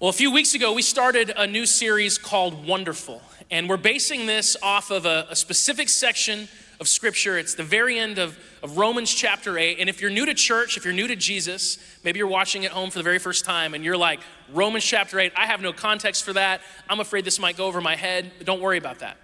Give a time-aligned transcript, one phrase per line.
[0.00, 4.26] Well, a few weeks ago, we started a new series called Wonderful, and we're basing
[4.26, 6.48] this off of a, a, specific section
[6.80, 7.38] of Scripture.
[7.38, 9.78] It's the very end of, of Romans chapter 8.
[9.78, 12.72] And if you're new to church, if you're new to Jesus, maybe you're watching at
[12.72, 14.18] home for the very first time and you're like,
[14.52, 16.60] Romans chapter 8, I have no context for that.
[16.90, 18.32] I'm afraid this might go over my head.
[18.36, 19.16] But don't worry about that.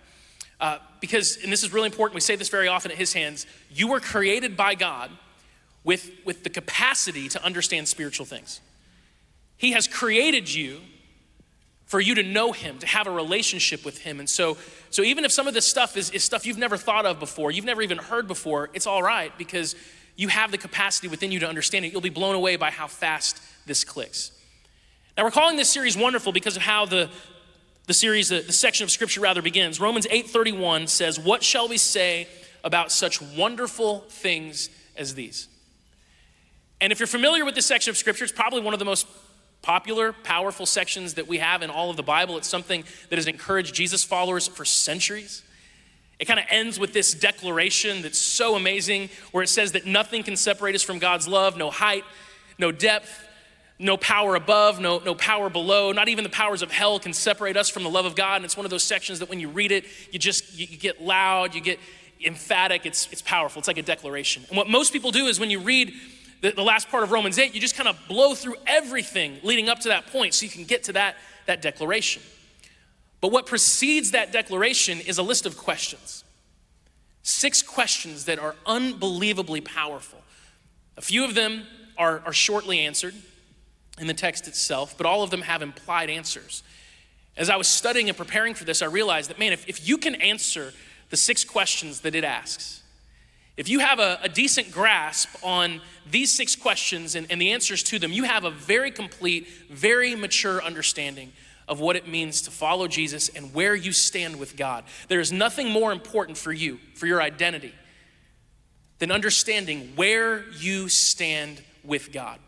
[0.60, 3.44] Uh, because, and this is really important, we say this very often at His hands,
[3.72, 5.10] you were created by God
[5.82, 8.60] with, with the capacity to understand spiritual things.
[9.60, 10.80] He has created you
[11.84, 14.18] for you to know him, to have a relationship with him.
[14.18, 14.56] And so,
[14.88, 17.50] so even if some of this stuff is, is stuff you've never thought of before,
[17.50, 19.76] you've never even heard before, it's all right because
[20.16, 21.92] you have the capacity within you to understand it.
[21.92, 24.32] You'll be blown away by how fast this clicks.
[25.18, 27.10] Now, we're calling this series wonderful because of how the,
[27.86, 29.78] the series, the, the section of scripture rather begins.
[29.78, 32.28] Romans 8:31 says, What shall we say
[32.64, 35.48] about such wonderful things as these?
[36.80, 39.06] And if you're familiar with this section of scripture, it's probably one of the most
[39.62, 42.36] popular, powerful sections that we have in all of the Bible.
[42.36, 45.42] It's something that has encouraged Jesus followers for centuries.
[46.18, 50.22] It kind of ends with this declaration that's so amazing, where it says that nothing
[50.22, 52.04] can separate us from God's love no height,
[52.58, 53.26] no depth,
[53.78, 57.56] no power above, no, no power below, not even the powers of hell can separate
[57.56, 58.36] us from the love of God.
[58.36, 60.76] And it's one of those sections that when you read it, you just you, you
[60.76, 61.80] get loud, you get
[62.24, 63.60] emphatic, it's, it's powerful.
[63.60, 64.44] It's like a declaration.
[64.48, 65.94] And what most people do is when you read
[66.40, 69.68] the, the last part of Romans 8, you just kind of blow through everything leading
[69.68, 72.22] up to that point so you can get to that, that declaration.
[73.20, 76.24] But what precedes that declaration is a list of questions.
[77.22, 80.20] Six questions that are unbelievably powerful.
[80.96, 81.64] A few of them
[81.98, 83.14] are, are shortly answered
[83.98, 86.62] in the text itself, but all of them have implied answers.
[87.36, 89.98] As I was studying and preparing for this, I realized that, man, if, if you
[89.98, 90.72] can answer
[91.10, 92.79] the six questions that it asks,
[93.56, 97.82] if you have a, a decent grasp on these six questions and, and the answers
[97.84, 101.32] to them, you have a very complete, very mature understanding
[101.68, 104.84] of what it means to follow Jesus and where you stand with God.
[105.08, 107.74] There is nothing more important for you, for your identity,
[108.98, 112.38] than understanding where you stand with God.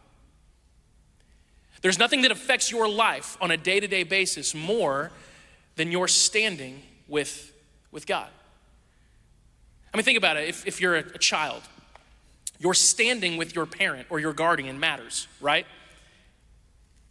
[1.83, 5.11] There's nothing that affects your life on a day to day basis more
[5.77, 7.53] than your standing with,
[7.91, 8.29] with God.
[9.93, 10.49] I mean, think about it.
[10.49, 11.63] If, if you're a, a child,
[12.59, 15.67] your standing with your parent or your guardian matters, right?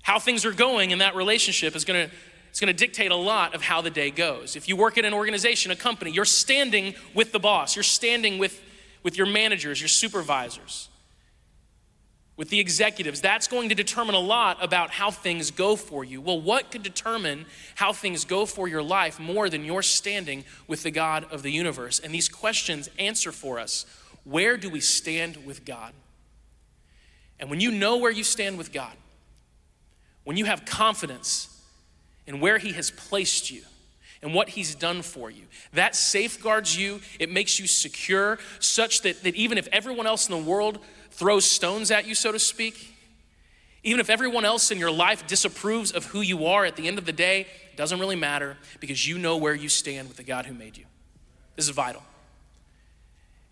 [0.01, 2.15] How things are going in that relationship is going to
[2.49, 4.57] it's going to dictate a lot of how the day goes.
[4.57, 8.39] If you work at an organization, a company, you're standing with the boss, you're standing
[8.39, 8.61] with,
[9.03, 10.89] with your managers, your supervisors
[12.41, 16.19] with the executives, that's going to determine a lot about how things go for you.
[16.19, 20.81] Well, what could determine how things go for your life more than your standing with
[20.81, 21.99] the God of the universe?
[21.99, 23.85] And these questions answer for us
[24.23, 25.93] where do we stand with God?
[27.39, 28.93] And when you know where you stand with God,
[30.23, 31.63] when you have confidence
[32.25, 33.61] in where He has placed you,
[34.23, 35.43] and what he's done for you.
[35.73, 40.35] That safeguards you, it makes you secure, such that, that even if everyone else in
[40.35, 40.77] the world
[41.11, 42.95] throws stones at you, so to speak,
[43.83, 46.97] even if everyone else in your life disapproves of who you are, at the end
[46.97, 47.41] of the day,
[47.71, 50.77] it doesn't really matter because you know where you stand with the God who made
[50.77, 50.85] you.
[51.55, 52.03] This is vital.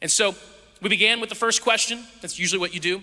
[0.01, 0.35] And so
[0.81, 2.03] we began with the first question.
[2.21, 3.01] That's usually what you do.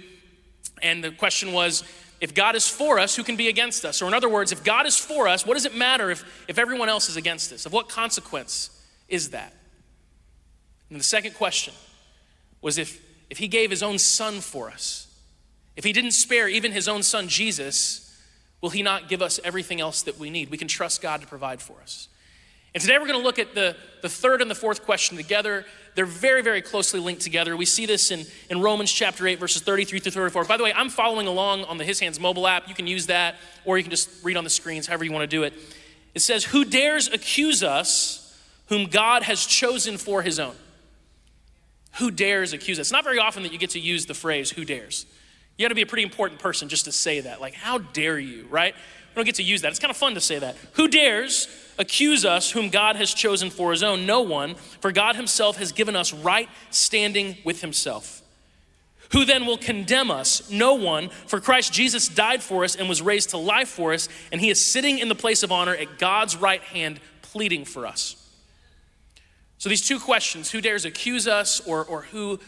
[0.82, 1.84] And the question was
[2.20, 4.00] if God is for us, who can be against us?
[4.00, 6.58] Or, in other words, if God is for us, what does it matter if, if
[6.58, 7.66] everyone else is against us?
[7.66, 8.70] Of what consequence
[9.08, 9.52] is that?
[10.88, 11.74] And the second question
[12.62, 15.06] was if if he gave his own son for us,
[15.76, 18.02] if he didn't spare even his own son Jesus,
[18.60, 20.50] will he not give us everything else that we need?
[20.50, 22.08] We can trust God to provide for us.
[22.74, 25.64] And today we're going to look at the, the third and the fourth question together.
[25.94, 27.56] They're very, very closely linked together.
[27.56, 30.44] We see this in, in Romans chapter 8, verses 33 through 34.
[30.44, 32.68] By the way, I'm following along on the His Hands mobile app.
[32.68, 35.22] You can use that, or you can just read on the screens, however you want
[35.22, 35.54] to do it.
[36.14, 38.22] It says, Who dares accuse us
[38.66, 40.54] whom God has chosen for his own?
[41.98, 42.86] Who dares accuse us?
[42.86, 45.06] It's not very often that you get to use the phrase, who dares.
[45.56, 47.40] You got to be a pretty important person just to say that.
[47.40, 48.74] Like, how dare you, right?
[48.74, 49.70] We don't get to use that.
[49.70, 50.56] It's kind of fun to say that.
[50.74, 51.48] Who dares
[51.78, 54.04] accuse us whom God has chosen for his own?
[54.04, 58.22] No one, for God himself has given us right standing with himself.
[59.12, 60.50] Who then will condemn us?
[60.50, 64.10] No one, for Christ Jesus died for us and was raised to life for us,
[64.30, 67.86] and he is sitting in the place of honor at God's right hand, pleading for
[67.86, 68.25] us.
[69.58, 72.40] So these two questions who dares accuse us or, or who,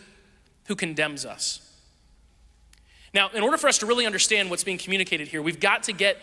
[0.67, 1.65] who condemns us?
[3.15, 5.93] Now, in order for us to really understand what's being communicated here, we've got to
[5.93, 6.19] get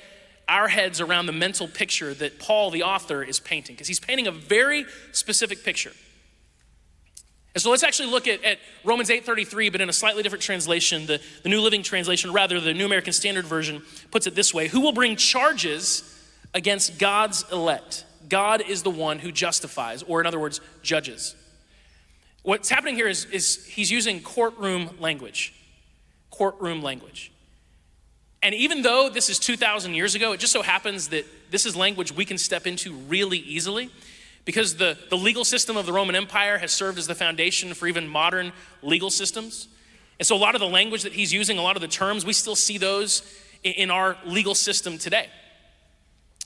[0.47, 4.27] our heads around the mental picture that Paul, the author, is painting, because he's painting
[4.27, 5.91] a very specific picture.
[7.55, 11.05] And so let's actually look at, at Romans 8:33, but in a slightly different translation.
[11.05, 13.81] The, the New Living Translation, rather, the New American Standard Version
[14.11, 16.03] puts it this way: Who will bring charges
[16.53, 18.03] against God's elect?
[18.29, 21.35] God is the one who justifies, or in other words, judges.
[22.43, 25.53] What's happening here is, is he's using courtroom language.
[26.29, 27.31] Courtroom language.
[28.43, 31.75] And even though this is 2,000 years ago, it just so happens that this is
[31.75, 33.89] language we can step into really easily
[34.45, 37.87] because the, the legal system of the Roman Empire has served as the foundation for
[37.87, 39.67] even modern legal systems.
[40.19, 42.25] And so, a lot of the language that he's using, a lot of the terms,
[42.25, 43.23] we still see those
[43.63, 45.27] in, in our legal system today.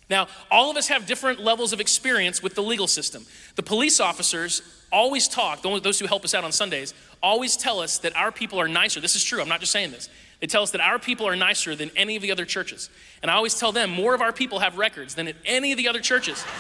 [0.10, 3.26] Now, all of us have different levels of experience with the legal system.
[3.56, 4.62] The police officers
[4.92, 8.60] always talk, those who help us out on Sundays, always tell us that our people
[8.60, 9.00] are nicer.
[9.00, 10.10] This is true, I'm not just saying this.
[10.40, 12.90] They tell us that our people are nicer than any of the other churches.
[13.22, 15.78] And I always tell them more of our people have records than at any of
[15.78, 16.44] the other churches.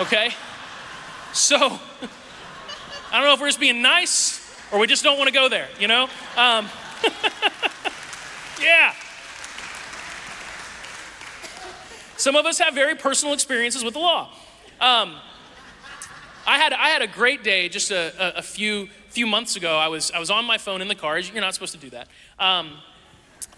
[0.00, 0.30] Okay?
[1.32, 1.56] So,
[3.12, 5.48] I don't know if we're just being nice or we just don't want to go
[5.48, 6.08] there, you know?
[6.36, 6.68] Um,
[8.60, 8.92] yeah.
[12.24, 14.30] Some of us have very personal experiences with the law.
[14.80, 15.16] Um,
[16.46, 19.76] I had, I had a great day just a, a, a, few, few months ago.
[19.76, 21.18] I was, I was on my phone in the car.
[21.18, 22.08] You're not supposed to do that.
[22.38, 22.78] Um,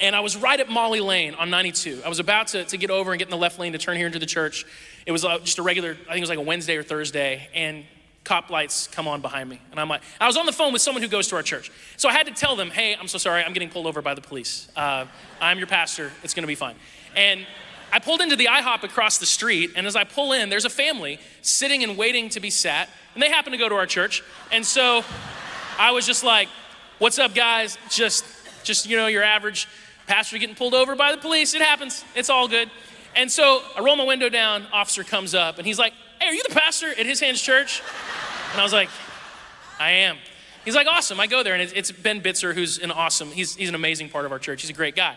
[0.01, 2.03] and I was right at Molly Lane on 92.
[2.05, 3.99] I was about to, to get over and get in the left lane to turn
[3.99, 4.67] here into the church.
[5.07, 7.49] It was uh, just a regular, I think it was like a Wednesday or Thursday,
[7.55, 7.85] and
[8.25, 9.61] cop lights come on behind me.
[9.71, 11.71] And I'm like, I was on the phone with someone who goes to our church.
[11.97, 14.15] So I had to tell them, hey, I'm so sorry, I'm getting pulled over by
[14.15, 14.67] the police.
[14.75, 15.07] Uh,
[15.41, 16.75] I'm your pastor, it's gonna be fine.
[17.15, 17.47] And
[17.97, 20.71] I pulled into the IHOP across the street, and as I pull in, there's a
[20.71, 24.23] family sitting and waiting to be sat, and they happen to go to our church.
[24.53, 25.03] And so
[25.79, 26.49] I was just like,
[26.99, 27.79] what's up, guys?
[27.89, 28.27] Just,
[28.65, 29.67] just you know, your average
[30.07, 31.55] pastor getting pulled over by the police.
[31.55, 32.05] It happens.
[32.15, 32.71] It's all good.
[33.15, 36.35] And so I roll my window down, officer comes up, and he's like, Hey, are
[36.35, 37.81] you the pastor at His Hands Church?
[38.53, 38.91] And I was like,
[39.81, 40.19] I am.
[40.67, 41.19] He's like, Awesome.
[41.19, 44.27] I go there, and it's Ben Bitzer, who's an awesome, he's, he's an amazing part
[44.27, 44.61] of our church.
[44.61, 45.17] He's a great guy.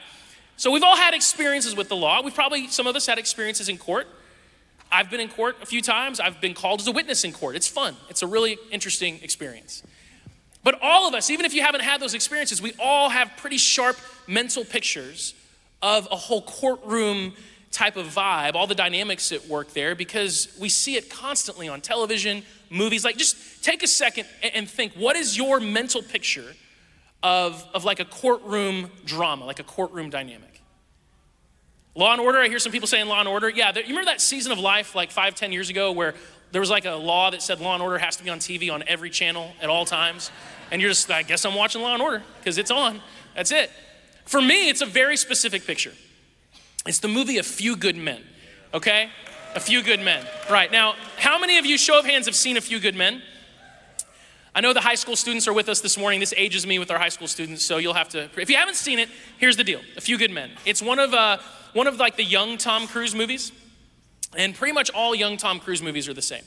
[0.59, 2.21] So we've all had experiences with the law.
[2.21, 4.07] We've probably, some of us had experiences in court.
[4.91, 6.19] I've been in court a few times.
[6.19, 7.55] I've been called as a witness in court.
[7.55, 9.83] It's fun, it's a really interesting experience.
[10.61, 13.57] But all of us, even if you haven't had those experiences, we all have pretty
[13.57, 13.95] sharp
[14.27, 15.33] mental pictures
[15.81, 17.35] of a whole courtroom
[17.71, 21.79] type of vibe, all the dynamics at work there, because we see it constantly on
[21.79, 23.05] television, movies.
[23.05, 26.53] Like, just take a second and think what is your mental picture
[27.23, 30.48] of, of like a courtroom drama, like a courtroom dynamic?
[31.99, 33.49] Law and Order, I hear some people saying Law and Order.
[33.49, 36.15] Yeah, you remember that season of life like five, ten years ago where
[36.53, 38.71] there was like a law that said Law and Order has to be on TV
[38.71, 40.31] on every channel at all times?
[40.71, 43.01] And you're just, I guess I'm watching Law and Order because it's on.
[43.35, 43.69] That's it.
[44.23, 45.91] For me, it's a very specific picture.
[46.85, 48.23] It's the movie A Few Good Men,
[48.73, 49.09] okay?
[49.53, 50.25] A Few Good Men.
[50.49, 50.71] Right.
[50.71, 53.21] Now, how many of you, show of hands, have seen A Few Good Men?
[54.55, 56.21] I know the high school students are with us this morning.
[56.21, 58.29] This ages me with our high school students, so you'll have to.
[58.37, 60.51] If you haven't seen it, here's the deal: A Few Good Men.
[60.65, 61.37] It's one of uh,
[61.73, 63.51] one of like the young Tom Cruise movies,
[64.35, 66.43] and pretty much all young Tom Cruise movies are the same.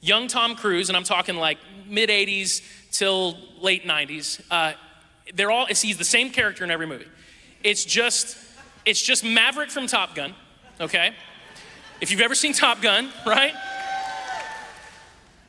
[0.00, 2.62] Young Tom Cruise, and I'm talking like mid 80s
[2.92, 4.40] till late 90s.
[4.50, 4.72] Uh,
[5.34, 7.06] they're all, he's the same character in every movie.
[7.62, 8.38] It's just,
[8.84, 10.34] it's just Maverick from Top Gun,
[10.80, 11.12] okay?
[12.00, 13.52] If you've ever seen Top Gun, right?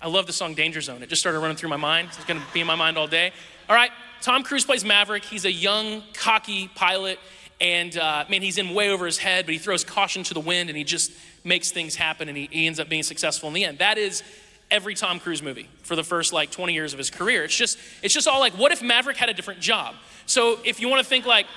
[0.01, 1.03] I love the song Danger Zone.
[1.03, 2.07] It just started running through my mind.
[2.07, 3.31] It's gonna be in my mind all day.
[3.69, 5.23] All right, Tom Cruise plays Maverick.
[5.23, 7.19] He's a young, cocky pilot,
[7.61, 10.39] and uh, man, he's in way over his head, but he throws caution to the
[10.39, 11.11] wind and he just
[11.43, 13.79] makes things happen and he, he ends up being successful in the end.
[13.79, 14.23] That is
[14.71, 17.43] every Tom Cruise movie for the first like 20 years of his career.
[17.43, 19.95] It's just it's just all like what if Maverick had a different job?
[20.25, 21.47] So if you want to think like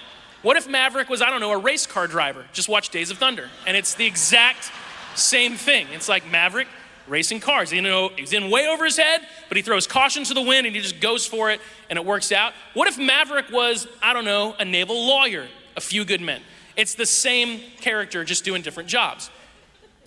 [0.42, 2.46] what if Maverick was I don't know a race car driver?
[2.52, 4.72] Just watch Days of Thunder and it's the exact
[5.14, 5.86] same thing.
[5.92, 6.68] It's like Maverick
[7.06, 7.72] racing cars.
[7.72, 10.66] You know, he's in way over his head, but he throws caution to the wind
[10.66, 11.60] and he just goes for it
[11.90, 12.54] and it works out.
[12.74, 15.46] What if Maverick was I don't know a naval lawyer?
[15.76, 16.42] A few good men.
[16.76, 19.30] It's the same character just doing different jobs.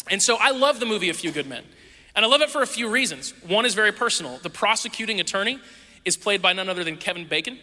[0.10, 1.63] And so I love the movie A Few Good Men.
[2.15, 3.34] And I love it for a few reasons.
[3.45, 4.38] One is very personal.
[4.38, 5.60] The prosecuting attorney
[6.05, 7.57] is played by none other than Kevin Bacon.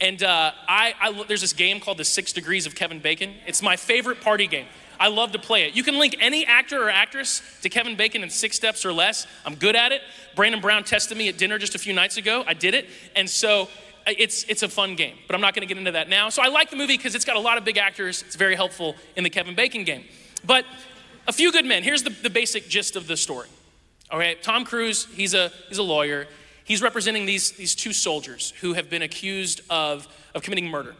[0.00, 3.34] And uh, I, I, there's this game called the Six Degrees of Kevin Bacon.
[3.46, 4.66] It's my favorite party game.
[4.98, 5.76] I love to play it.
[5.76, 9.26] You can link any actor or actress to Kevin Bacon in six steps or less.
[9.44, 10.00] I'm good at it.
[10.34, 12.44] Brandon Brown tested me at dinner just a few nights ago.
[12.46, 12.88] I did it.
[13.14, 13.68] And so
[14.06, 16.28] it's, it's a fun game, but I'm not going to get into that now.
[16.28, 18.22] So I like the movie because it's got a lot of big actors.
[18.22, 20.04] It's very helpful in the Kevin Bacon game.
[20.44, 20.64] But
[21.26, 21.82] a few good men.
[21.82, 23.48] Here's the, the basic gist of the story.
[24.12, 26.26] Okay, Tom Cruise, he's a, he's a lawyer.
[26.64, 30.94] He's representing these, these two soldiers who have been accused of, of committing murder.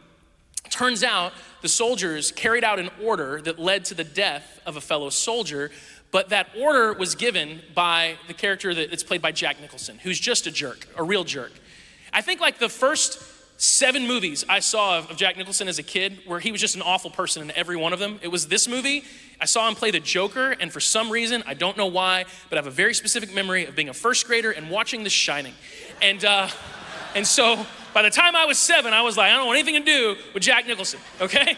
[0.70, 4.80] Turns out the soldiers carried out an order that led to the death of a
[4.80, 5.70] fellow soldier,
[6.10, 10.46] but that order was given by the character that's played by Jack Nicholson, who's just
[10.46, 11.52] a jerk, a real jerk.
[12.12, 13.22] I think like the first
[13.56, 16.82] seven movies I saw of, Jack Nicholson as a kid where he was just an
[16.82, 18.18] awful person in every one of them.
[18.20, 19.04] It was this movie.
[19.40, 22.56] I saw him play the Joker, and for some reason, I don't know why, but
[22.56, 25.54] I have a very specific memory of being a first grader and watching The Shining.
[26.00, 26.48] And, uh,
[27.14, 27.64] and so
[27.94, 30.16] by the time I was seven, I was like, I don't want anything to do
[30.34, 31.56] with Jack Nicholson, okay?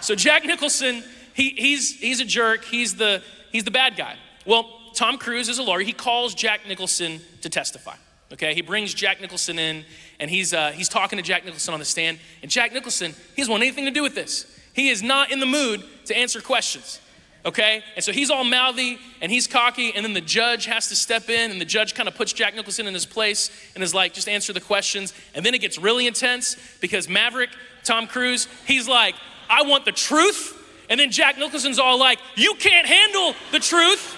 [0.00, 4.16] So Jack Nicholson, he, he's, he's a jerk, he's the, he's the bad guy.
[4.44, 5.80] Well, Tom Cruise is a lawyer.
[5.80, 7.94] He calls Jack Nicholson to testify.
[8.32, 9.84] Okay, he brings Jack Nicholson in,
[10.18, 12.18] and he's uh, he's talking to Jack Nicholson on the stand.
[12.42, 14.46] And Jack Nicholson, he doesn't want anything to do with this.
[14.72, 17.00] He is not in the mood to answer questions.
[17.46, 20.96] Okay, and so he's all mouthy and he's cocky, and then the judge has to
[20.96, 23.94] step in, and the judge kind of puts Jack Nicholson in his place and is
[23.94, 25.12] like, just answer the questions.
[25.34, 27.50] And then it gets really intense because Maverick,
[27.82, 29.14] Tom Cruise, he's like,
[29.50, 30.58] I want the truth.
[30.88, 34.16] And then Jack Nicholson's all like, You can't handle the truth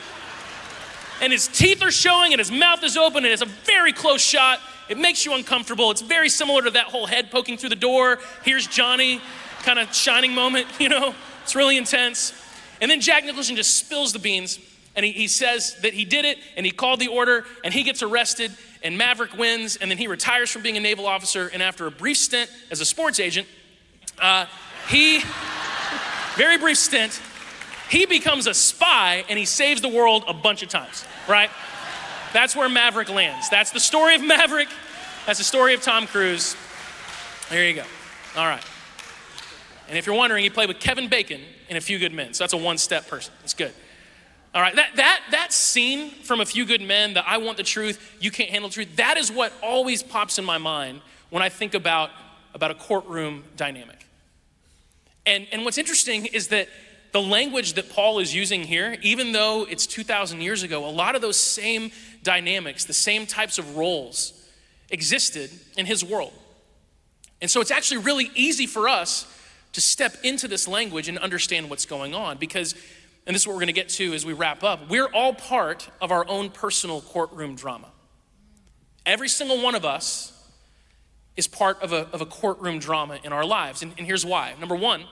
[1.20, 4.20] and his teeth are showing and his mouth is open and it's a very close
[4.20, 4.61] shot.
[4.88, 5.90] It makes you uncomfortable.
[5.90, 8.18] It's very similar to that whole head poking through the door.
[8.44, 9.20] Here's Johnny,
[9.62, 11.14] kind of shining moment, you know?
[11.42, 12.32] It's really intense.
[12.80, 14.58] And then Jack Nicholson just spills the beans
[14.94, 17.82] and he, he says that he did it and he called the order and he
[17.82, 21.62] gets arrested and Maverick wins and then he retires from being a naval officer and
[21.62, 23.46] after a brief stint as a sports agent,
[24.20, 24.46] uh,
[24.88, 25.20] he,
[26.37, 27.20] very brief stint,
[27.88, 31.50] he becomes a spy and he saves the world a bunch of times, right?
[32.33, 33.49] That's where Maverick lands.
[33.49, 34.69] That's the story of Maverick.
[35.26, 36.57] That's the story of Tom Cruise.
[37.49, 37.85] There you go.
[38.37, 38.62] All right.
[39.88, 42.35] And if you're wondering, he played with Kevin Bacon in A Few Good Men.
[42.35, 43.33] So that's a one step person.
[43.45, 43.73] It's good.
[44.55, 44.75] All right.
[44.75, 48.31] That, that, that scene from A Few Good Men, that I want the truth, you
[48.31, 51.75] can't handle the truth, that is what always pops in my mind when I think
[51.75, 52.11] about,
[52.55, 54.07] about a courtroom dynamic.
[55.25, 56.69] And, and what's interesting is that
[57.16, 61.14] the language that Paul is using here, even though it's 2,000 years ago, a lot
[61.14, 61.90] of those same
[62.23, 64.35] dynamics, the same types of roles
[64.90, 66.35] existed in his world.
[67.40, 69.26] And so it's actually really easy for us
[69.73, 72.75] to step into this language and understand what's going on because,
[73.26, 75.32] and this is what we're going to get to as we wrap up, we're all
[75.32, 77.88] part of our own personal courtroom drama.
[79.06, 80.35] Every single one of us
[81.35, 83.80] is part of a, of a courtroom drama in our lives.
[83.80, 84.52] And, and here's why.
[84.61, 85.04] Number one,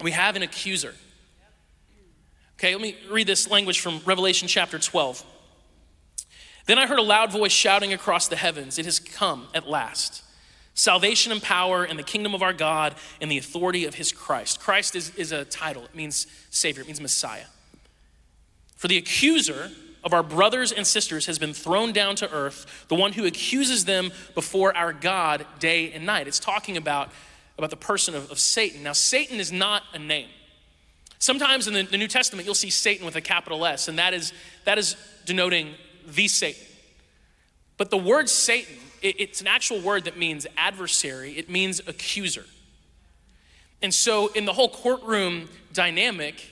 [0.00, 0.94] we have an accuser.
[2.58, 5.22] Okay, let me read this language from Revelation chapter 12.
[6.64, 10.22] Then I heard a loud voice shouting across the heavens, It has come at last.
[10.72, 14.58] Salvation and power and the kingdom of our God and the authority of his Christ.
[14.58, 17.46] Christ is, is a title, it means Savior, it means Messiah.
[18.76, 19.70] For the accuser
[20.02, 23.84] of our brothers and sisters has been thrown down to earth, the one who accuses
[23.84, 26.26] them before our God day and night.
[26.26, 27.10] It's talking about,
[27.58, 28.82] about the person of, of Satan.
[28.82, 30.28] Now, Satan is not a name.
[31.26, 34.14] Sometimes in the, the New Testament, you'll see Satan with a capital S, and that
[34.14, 34.32] is,
[34.64, 35.74] that is denoting
[36.06, 36.64] the Satan.
[37.76, 42.44] But the word Satan, it, it's an actual word that means adversary, it means accuser.
[43.82, 46.48] And so, in the whole courtroom dynamic,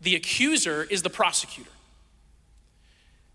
[0.00, 1.72] the accuser is the prosecutor.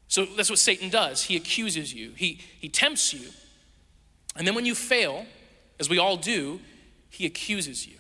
[0.08, 1.24] So that's what Satan does.
[1.24, 3.28] He accuses you, he, he tempts you.
[4.38, 5.26] And then when you fail,
[5.82, 6.62] as we all do,
[7.10, 7.98] he accuses you.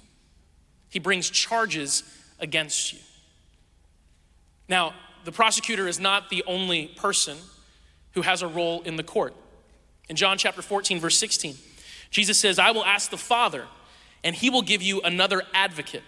[0.88, 2.04] He brings charges
[2.42, 3.00] against you.
[4.68, 4.94] Now,
[5.24, 7.38] the prosecutor is not the only person
[8.14, 9.36] who has a role in the court.
[10.10, 11.56] In John chapter 14, verse 16,
[12.10, 13.66] Jesus says, I will ask the Father,
[14.24, 16.04] and he will give you another advocate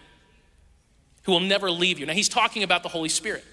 [1.23, 2.05] who will never leave you.
[2.05, 3.45] Now, he's talking about the Holy Spirit.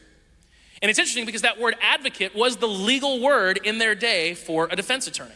[0.83, 4.69] And it's interesting because that word advocate was the legal word in their day for
[4.71, 5.35] a defense attorney.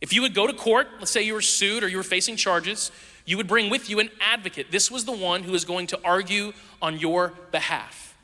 [0.00, 2.36] If you would go to court, let's say you were sued or you were facing
[2.36, 2.90] charges,
[3.28, 4.70] you would bring with you an advocate.
[4.70, 8.16] This was the one who was going to argue on your behalf.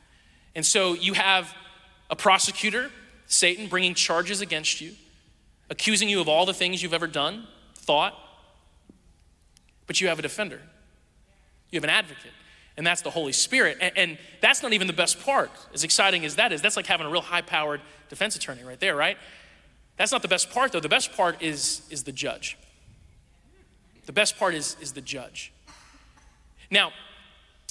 [0.55, 1.53] And so you have
[2.09, 2.89] a prosecutor,
[3.27, 4.93] Satan, bringing charges against you,
[5.69, 7.45] accusing you of all the things you've ever done,
[7.75, 8.15] thought.
[9.85, 10.59] But you have a defender,
[11.69, 12.31] you have an advocate.
[12.75, 13.77] And that's the Holy Spirit.
[13.79, 16.63] And, and that's not even the best part, as exciting as that is.
[16.63, 19.17] That's like having a real high powered defense attorney right there, right?
[19.97, 20.79] That's not the best part, though.
[20.79, 22.57] The best part is, is the judge.
[24.05, 25.51] The best part is, is the judge.
[26.69, 26.91] Now,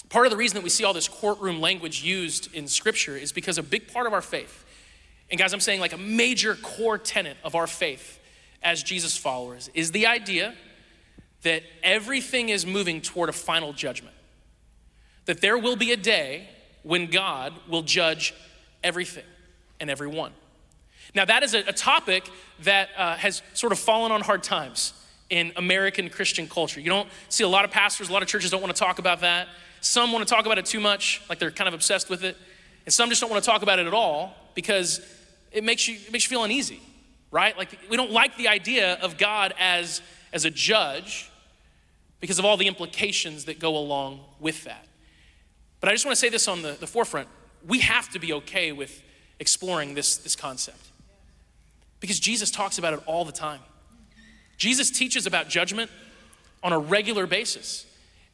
[0.08, 3.32] part of the reason that we see all this courtroom language used in Scripture is
[3.32, 4.64] because a big part of our faith,
[5.30, 8.20] and guys, I'm saying like a major core tenet of our faith
[8.62, 10.54] as Jesus followers, is the idea
[11.42, 14.14] that everything is moving toward a final judgment.
[15.26, 16.48] That there will be a day
[16.82, 18.34] when God will judge
[18.82, 19.24] everything
[19.80, 20.32] and everyone.
[21.14, 22.28] Now, that is a, a topic
[22.60, 24.94] that uh, has sort of fallen on hard times
[25.34, 26.78] in American Christian culture.
[26.78, 29.00] You don't see a lot of pastors, a lot of churches don't want to talk
[29.00, 29.48] about that.
[29.80, 32.36] Some want to talk about it too much, like they're kind of obsessed with it.
[32.84, 35.00] And some just don't want to talk about it at all because
[35.50, 36.80] it makes you, it makes you feel uneasy,
[37.32, 37.58] right?
[37.58, 41.28] Like, we don't like the idea of God as, as a judge
[42.20, 44.86] because of all the implications that go along with that.
[45.80, 47.26] But I just want to say this on the, the forefront.
[47.66, 49.02] We have to be okay with
[49.40, 50.92] exploring this, this concept
[51.98, 53.58] because Jesus talks about it all the time.
[54.56, 55.90] Jesus teaches about judgment
[56.62, 57.86] on a regular basis.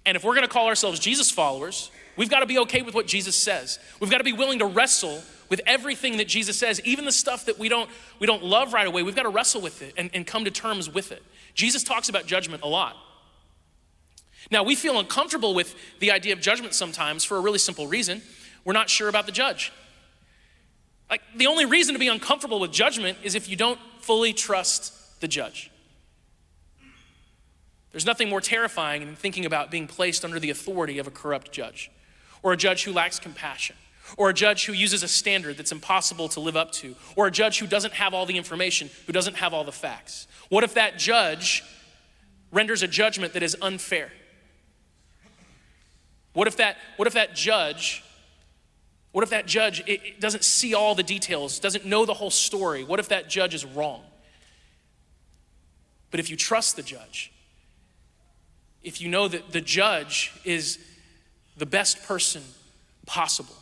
[0.07, 2.95] And if we're going to call ourselves Jesus followers, we've got to be okay with
[2.95, 3.79] what Jesus says.
[4.01, 7.47] We've got to be willing to wrestle with everything that Jesus says, even the stuff
[7.47, 9.03] that we don't, we don't love right away.
[9.03, 11.23] We've got to wrestle with it and, and come to terms with it.
[11.55, 12.97] Jesus talks about judgment a lot.
[14.51, 18.23] Now, we feel uncomfortable with the idea of judgment sometimes for a really simple reason.
[18.65, 19.73] We're not sure about the judge.
[21.11, 25.21] Like, the only reason to be uncomfortable with judgment is if you don't fully trust
[25.21, 25.71] the judge.
[27.93, 31.53] There's nothing more terrifying than thinking about being placed under the authority of a corrupt
[31.53, 31.91] judge,
[32.43, 33.77] or a judge who lacks compassion,
[34.17, 37.31] or a judge who uses a standard that's impossible to live up to, or a
[37.31, 40.29] judge who doesn't have all the information, who doesn't have all the facts.
[40.49, 41.65] What if that judge
[42.53, 44.11] renders a judgment that is unfair?
[46.33, 48.05] What if that, what if that judge,
[49.11, 52.31] what if that judge it, it doesn't see all the details, doesn't know the whole
[52.31, 52.85] story?
[52.85, 54.03] What if that judge is wrong?
[56.13, 57.30] But if you trust the judge,
[58.83, 60.79] if you know that the judge is
[61.57, 62.43] the best person
[63.07, 63.57] possible,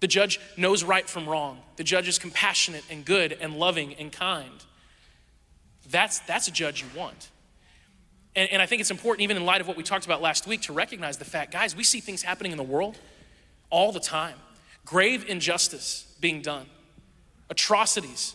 [0.00, 4.10] the judge knows right from wrong, the judge is compassionate and good and loving and
[4.10, 4.64] kind,
[5.90, 7.30] that's, that's a judge you want.
[8.34, 10.46] And, and I think it's important, even in light of what we talked about last
[10.46, 12.98] week, to recognize the fact, guys, we see things happening in the world
[13.70, 14.36] all the time.
[14.84, 16.66] Grave injustice being done,
[17.50, 18.34] atrocities.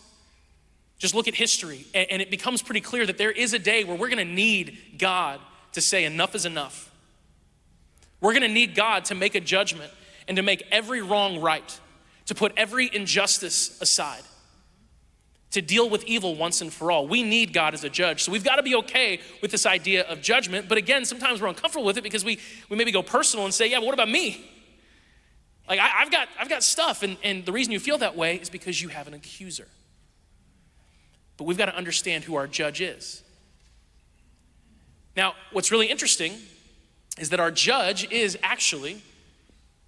[0.98, 3.84] Just look at history, and, and it becomes pretty clear that there is a day
[3.84, 5.40] where we're gonna need God
[5.72, 6.90] to say, enough is enough.
[8.20, 9.92] We're gonna need God to make a judgment
[10.26, 11.80] and to make every wrong right,
[12.26, 14.22] to put every injustice aside,
[15.52, 17.08] to deal with evil once and for all.
[17.08, 18.22] We need God as a judge.
[18.22, 20.68] So we've got to be okay with this idea of judgment.
[20.68, 23.70] But again, sometimes we're uncomfortable with it because we, we maybe go personal and say,
[23.70, 24.44] yeah, but what about me?
[25.66, 27.02] Like, I, have got, I've got stuff.
[27.02, 29.68] And, and the reason you feel that way is because you have an accuser.
[31.38, 33.22] But we've got to understand who our judge is.
[35.16, 36.34] Now, what's really interesting
[37.18, 39.02] is that our judge is actually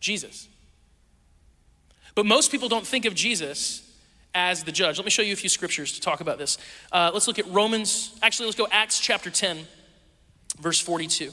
[0.01, 0.49] Jesus.
[2.15, 3.87] But most people don't think of Jesus
[4.35, 4.99] as the judge.
[4.99, 6.59] Let me show you a few scriptures to talk about this.
[6.93, 9.67] Uh, let's look at Romans, actually, let's go Acts chapter 10,
[10.61, 11.33] verse 42.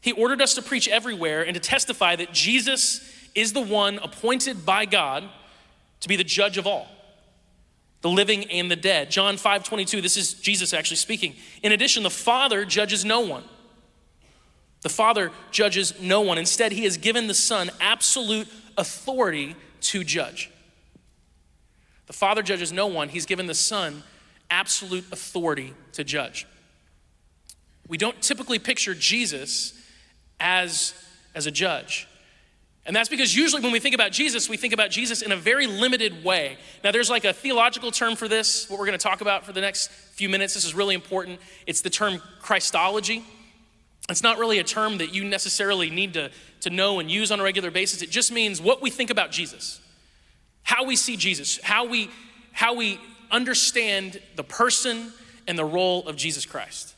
[0.00, 4.66] He ordered us to preach everywhere and to testify that Jesus is the one appointed
[4.66, 5.24] by God
[6.00, 6.88] to be the judge of all
[8.02, 9.10] the living and the dead.
[9.10, 11.34] John 5 22, this is Jesus actually speaking.
[11.62, 13.44] In addition, the Father judges no one.
[14.82, 16.36] The Father judges no one.
[16.36, 20.50] Instead, He has given the Son absolute authority to judge.
[22.06, 24.02] The Father judges no one, He's given the Son
[24.50, 26.46] absolute authority to judge.
[27.88, 29.74] We don't typically picture Jesus
[30.40, 30.94] as,
[31.34, 32.08] as a judge.
[32.84, 35.36] And that's because usually when we think about Jesus, we think about Jesus in a
[35.36, 36.56] very limited way.
[36.82, 39.52] Now, there's like a theological term for this, what we're going to talk about for
[39.52, 40.54] the next few minutes.
[40.54, 41.38] This is really important.
[41.66, 43.24] It's the term Christology.
[44.08, 47.38] It's not really a term that you necessarily need to, to know and use on
[47.38, 48.02] a regular basis.
[48.02, 49.80] It just means what we think about Jesus,
[50.64, 52.10] how we see Jesus, how we,
[52.50, 52.98] how we
[53.30, 55.12] understand the person
[55.46, 56.94] and the role of Jesus Christ.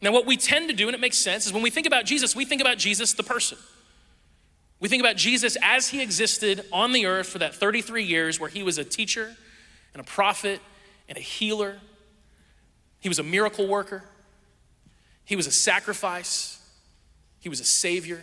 [0.00, 2.04] Now, what we tend to do, and it makes sense, is when we think about
[2.06, 3.56] Jesus, we think about Jesus, the person.
[4.84, 8.50] We think about Jesus as he existed on the earth for that 33 years, where
[8.50, 9.34] he was a teacher
[9.94, 10.60] and a prophet
[11.08, 11.78] and a healer.
[13.00, 14.04] He was a miracle worker.
[15.24, 16.62] He was a sacrifice.
[17.40, 18.20] He was a savior.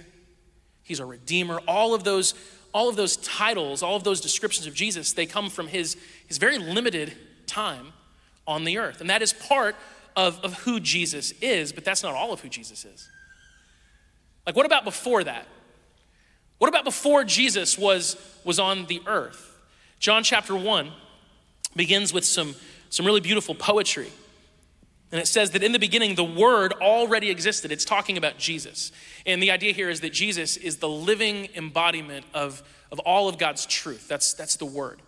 [0.83, 1.61] He's a redeemer.
[1.67, 2.35] All of those,
[2.75, 5.97] all of those titles, all of those descriptions of Jesus, they come from his,
[6.27, 7.87] his very limited time
[8.45, 9.01] on the earth.
[9.01, 9.75] And that is part
[10.15, 13.09] of, of who Jesus is, but that's not all of who Jesus is.
[14.45, 15.47] Like, what about before that?
[16.61, 19.59] What about before Jesus was, was on the earth?
[19.97, 20.91] John chapter 1
[21.75, 22.53] begins with some,
[22.91, 24.11] some really beautiful poetry.
[25.11, 27.71] And it says that in the beginning, the Word already existed.
[27.71, 28.91] It's talking about Jesus.
[29.25, 33.39] And the idea here is that Jesus is the living embodiment of, of all of
[33.39, 34.07] God's truth.
[34.07, 35.01] That's, that's the Word.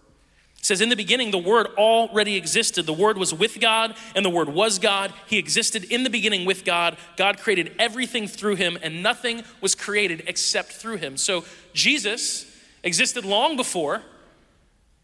[0.63, 2.85] It says, In the beginning, the Word already existed.
[2.85, 5.11] The Word was with God, and the Word was God.
[5.27, 6.95] He existed in the beginning with God.
[7.17, 11.17] God created everything through him, and nothing was created except through him.
[11.17, 12.45] So Jesus
[12.81, 14.03] existed long before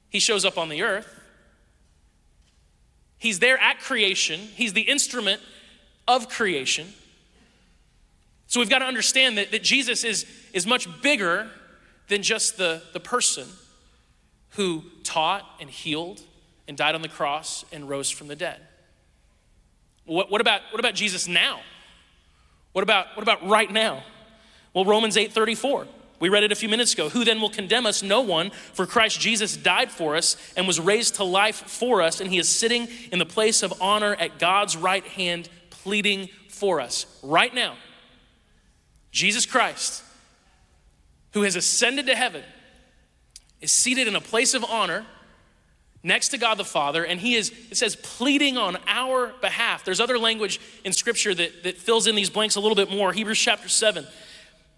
[0.08, 1.14] he shows up on the earth.
[3.18, 5.42] He's there at creation, he's the instrument
[6.08, 6.88] of creation.
[8.48, 11.50] So we've got to understand that, that Jesus is, is much bigger
[12.08, 13.46] than just the, the person
[14.52, 16.22] who taught and healed
[16.68, 18.60] and died on the cross and rose from the dead.
[20.06, 21.62] What, what, about, what about Jesus now?
[22.74, 24.04] What about, what about right now?
[24.74, 25.88] Well, Romans 8 34.
[26.20, 27.10] We read it a few minutes ago.
[27.10, 28.04] Who then will condemn us?
[28.04, 32.20] No one, for Christ Jesus died for us and was raised to life for us,
[32.20, 36.82] and he is sitting in the place of honor at God's right hand, pleading for
[36.82, 37.06] us.
[37.24, 37.78] Right now,
[39.12, 40.04] Jesus Christ,
[41.32, 42.44] who has ascended to heaven,
[43.62, 45.06] is seated in a place of honor
[46.04, 49.84] next to God the Father, and he is, it says, pleading on our behalf.
[49.84, 53.12] There's other language in Scripture that, that fills in these blanks a little bit more.
[53.12, 54.06] Hebrews chapter 7,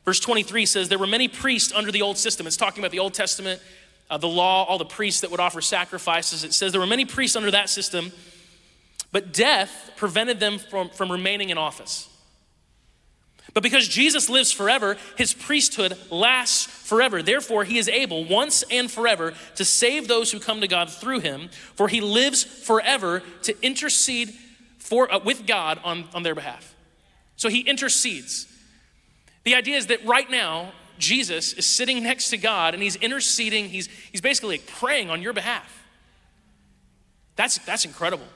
[0.04, 2.48] verse 23 says, There were many priests under the Old system.
[2.48, 3.62] It's talking about the Old Testament,
[4.10, 6.44] uh, the law, all the priests that would offer sacrifices.
[6.44, 8.12] It says there were many priests under that system,
[9.12, 12.10] but death prevented them from, from remaining in office.
[13.54, 17.22] But because Jesus lives forever, his priesthood lasts forever.
[17.22, 21.20] Therefore, he is able once and forever to save those who come to God through
[21.20, 24.34] him, for he lives forever to intercede
[24.78, 26.76] for, uh, with God on, on their behalf.
[27.36, 28.48] So he intercedes.
[29.44, 33.70] The idea is that right now, Jesus is sitting next to God and he's interceding,
[33.70, 35.84] he's, he's basically like praying on your behalf.
[37.36, 38.28] That's, that's incredible.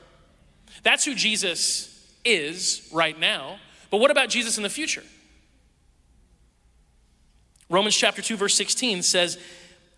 [0.82, 1.92] That's who Jesus
[2.24, 3.58] is right now.
[3.90, 5.04] But what about Jesus in the future?
[7.68, 9.38] Romans chapter 2 verse 16 says,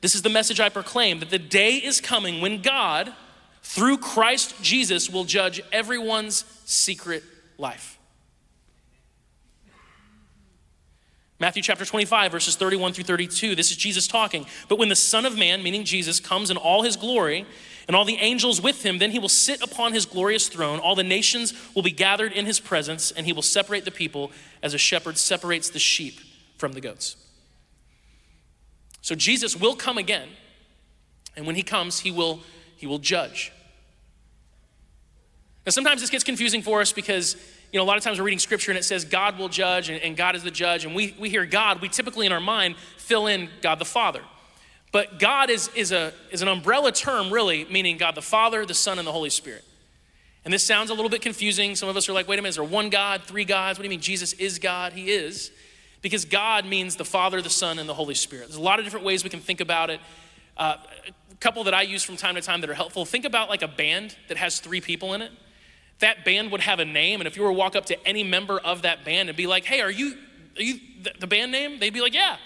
[0.01, 3.15] "This is the message I proclaim that the day is coming when God
[3.63, 7.23] through Christ Jesus will judge everyone's secret
[7.59, 7.99] life."
[11.41, 13.55] Matthew chapter 25, verses 31 through 32.
[13.55, 14.45] This is Jesus talking.
[14.69, 17.47] But when the Son of Man, meaning Jesus, comes in all his glory
[17.89, 20.79] and all the angels with him, then he will sit upon his glorious throne.
[20.79, 24.31] All the nations will be gathered in his presence, and he will separate the people
[24.63, 26.21] as a shepherd separates the sheep
[26.59, 27.17] from the goats.
[29.01, 30.29] So Jesus will come again,
[31.35, 32.41] and when he comes, he will,
[32.77, 33.53] he will judge.
[35.65, 37.37] Now, sometimes this gets confusing for us because
[37.73, 39.91] you know, a lot of times we're reading scripture and it says God will judge
[39.91, 42.41] and, and, God is the judge, and we, we hear God, we typically in our
[42.41, 44.21] mind fill in God the Father.
[44.91, 48.75] But God is, is, a, is an umbrella term, really, meaning God the Father, the
[48.75, 49.65] Son, and the Holy Spirit.
[50.45, 51.77] And this sounds a little bit confusing.
[51.77, 53.79] Some of us are like, wait a minute, is there one God, three gods?
[53.79, 54.93] What do you mean Jesus is God?
[54.93, 55.51] He is.
[56.01, 58.47] Because God means the Father, the Son, and the Holy Spirit.
[58.49, 60.01] There's a lot of different ways we can think about it.
[60.57, 63.05] Uh, a couple that I use from time to time that are helpful.
[63.05, 65.33] Think about like a band that has three people in it
[66.01, 68.23] that band would have a name, and if you were to walk up to any
[68.23, 70.15] member of that band and be like, hey, are you,
[70.57, 70.79] are you
[71.19, 71.79] the band name?
[71.79, 72.37] They'd be like, yeah.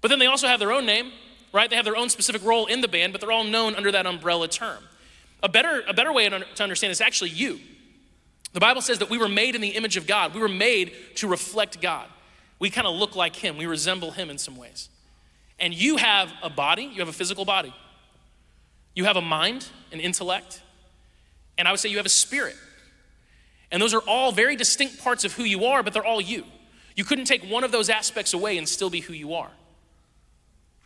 [0.00, 1.12] But then they also have their own name,
[1.54, 1.70] right?
[1.70, 4.06] They have their own specific role in the band, but they're all known under that
[4.06, 4.82] umbrella term.
[5.42, 7.60] A better, a better way to understand is actually you.
[8.52, 10.34] The Bible says that we were made in the image of God.
[10.34, 12.08] We were made to reflect God.
[12.58, 13.56] We kind of look like Him.
[13.56, 14.88] We resemble Him in some ways.
[15.60, 17.72] And you have a body, you have a physical body.
[18.96, 20.60] You have a mind, an intellect,
[21.56, 22.56] and I would say you have a spirit.
[23.70, 26.44] And those are all very distinct parts of who you are, but they're all you.
[26.96, 29.50] You couldn't take one of those aspects away and still be who you are.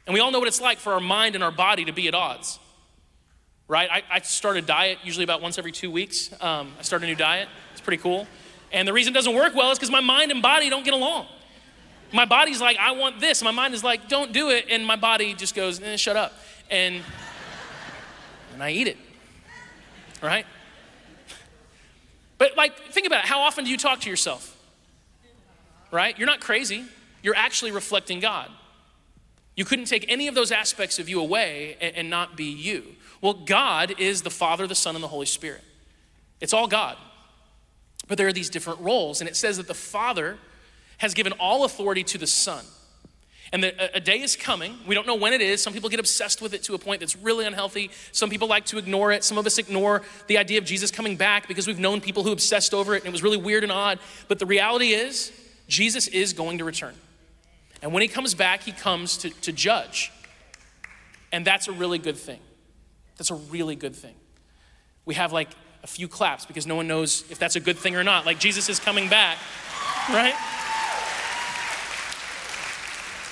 [0.09, 2.09] And we all know what it's like for our mind and our body to be
[2.09, 2.59] at odds,
[3.69, 3.91] right?
[3.93, 6.33] I, I start a diet usually about once every two weeks.
[6.41, 8.27] Um, I start a new diet, it's pretty cool.
[8.73, 10.95] And the reason it doesn't work well is because my mind and body don't get
[10.95, 11.27] along.
[12.11, 13.43] My body's like, I want this.
[13.43, 14.65] My mind is like, don't do it.
[14.71, 16.33] And my body just goes, eh, shut up.
[16.71, 17.03] And,
[18.55, 18.97] and I eat it,
[20.23, 20.47] right?
[22.39, 23.29] But like, think about it.
[23.29, 24.57] How often do you talk to yourself?
[25.91, 26.19] Right?
[26.19, 26.87] You're not crazy.
[27.23, 28.51] You're actually reflecting God.
[29.59, 32.95] You couldn't take any of those aspects of you away and, and not be you.
[33.21, 35.63] Well, God is the Father, the Son, and the Holy Spirit.
[36.41, 36.97] It's all God.
[38.07, 40.39] But there are these different roles, and it says that the Father
[40.99, 42.65] has given all authority to the Son.
[43.53, 44.77] And the, a day is coming.
[44.87, 45.61] We don't know when it is.
[45.61, 47.91] Some people get obsessed with it to a point that's really unhealthy.
[48.13, 49.25] Some people like to ignore it.
[49.25, 52.31] Some of us ignore the idea of Jesus coming back because we've known people who
[52.31, 53.99] obsessed over it and it was really weird and odd.
[54.29, 55.33] But the reality is,
[55.67, 56.95] Jesus is going to return.
[57.83, 60.13] And when he comes back, he comes to, to judge.
[61.31, 62.41] And that's a really good thing.
[63.17, 64.15] That's a really good thing.
[65.05, 65.49] We have like
[65.83, 68.27] a few claps because no one knows if that's a good thing or not.
[68.27, 69.39] Like Jesus is coming back,
[70.11, 70.35] right?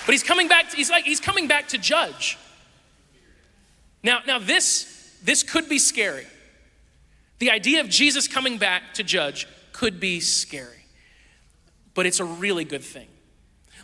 [0.04, 2.38] But he's coming back, to, he's like, he's coming back to judge.
[4.04, 6.26] Now, now this, this could be scary.
[7.40, 10.86] The idea of Jesus coming back to judge could be scary,
[11.94, 13.08] but it's a really good thing.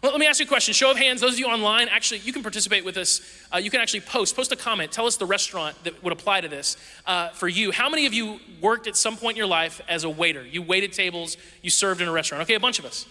[0.03, 0.75] Let me ask you a question.
[0.75, 3.21] Show of hands, those of you online, actually, you can participate with this.
[3.55, 4.91] Uh, you can actually post, post a comment.
[4.91, 7.71] Tell us the restaurant that would apply to this uh, for you.
[7.71, 10.45] How many of you worked at some point in your life as a waiter?
[10.45, 12.43] You waited tables, you served in a restaurant.
[12.43, 13.07] Okay, a bunch of us.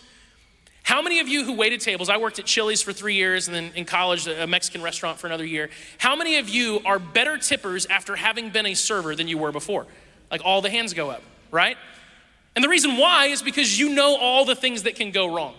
[0.83, 3.55] How many of you who waited tables, I worked at Chili's for three years and
[3.55, 5.69] then in college, a Mexican restaurant for another year.
[5.97, 9.53] How many of you are better tippers after having been a server than you were
[9.53, 9.87] before?
[10.29, 11.77] Like all the hands go up, right?
[12.53, 15.53] And the reason why is because you know all the things that can go wrong.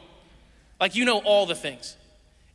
[0.82, 1.96] Like you know all the things.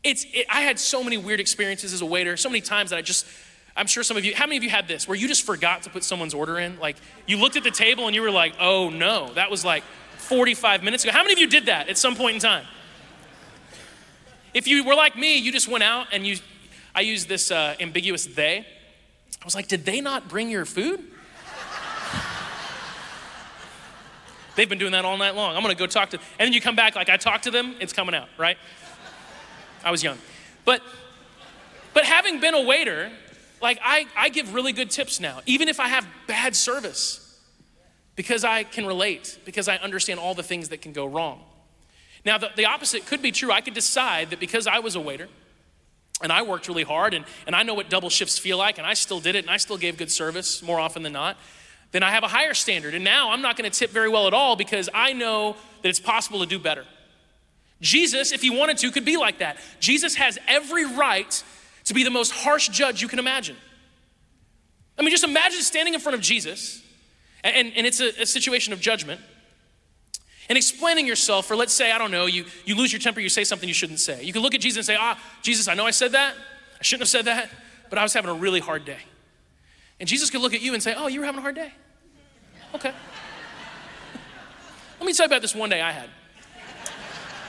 [0.04, 2.98] It's, it, I had so many weird experiences as a waiter, so many times that
[2.98, 3.26] I just,
[3.74, 5.84] I'm sure some of you, how many of you had this where you just forgot
[5.84, 6.78] to put someone's order in?
[6.78, 9.86] Like you looked at the table and you were like, oh no, that was like
[10.18, 11.14] 45 minutes ago.
[11.14, 12.66] How many of you did that at some point in time?
[14.54, 16.36] If you were like me, you just went out and you,
[16.94, 18.58] I used this uh, ambiguous they.
[19.42, 21.02] I was like, did they not bring your food?
[24.58, 25.56] They've been doing that all night long.
[25.56, 26.26] I'm gonna go talk to, them.
[26.38, 28.58] and then you come back like I talked to them, it's coming out, right?
[29.86, 30.18] I was young.
[30.66, 30.82] But
[31.94, 33.10] but having been a waiter,
[33.62, 37.24] like I, I give really good tips now, even if I have bad service.
[38.16, 41.40] Because I can relate, because I understand all the things that can go wrong.
[42.26, 43.52] Now, the, the opposite could be true.
[43.52, 45.28] I could decide that because I was a waiter
[46.22, 48.88] and I worked really hard and, and I know what double shifts feel like and
[48.88, 51.38] I still did it and I still gave good service more often than not,
[51.92, 52.94] then I have a higher standard.
[52.94, 55.90] And now I'm not going to tip very well at all because I know that
[55.90, 56.86] it's possible to do better.
[57.82, 59.58] Jesus, if he wanted to, could be like that.
[59.80, 61.44] Jesus has every right
[61.86, 63.56] to be the most harsh judge you can imagine.
[64.98, 66.82] I mean, just imagine standing in front of Jesus,
[67.44, 69.22] and, and it's a, a situation of judgment,
[70.50, 73.30] and explaining yourself for, let's say, I don't know, you, you lose your temper, you
[73.30, 74.24] say something you shouldn't say.
[74.24, 76.34] You can look at Jesus and say, Ah, Jesus, I know I said that.
[76.80, 77.50] I shouldn't have said that,
[77.90, 79.00] but I was having a really hard day.
[80.00, 81.74] And Jesus could look at you and say, Oh, you were having a hard day?
[82.76, 82.94] Okay.
[85.00, 86.10] Let me tell you about this one day I had.